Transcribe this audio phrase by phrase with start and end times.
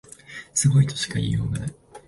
[0.55, 1.73] すごいとしか言いようがない